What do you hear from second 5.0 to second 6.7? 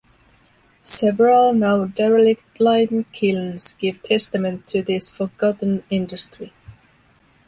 forgotten industry.